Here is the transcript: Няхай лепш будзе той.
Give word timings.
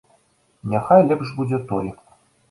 Няхай 0.71 1.05
лепш 1.11 1.33
будзе 1.41 1.59
той. 1.73 1.93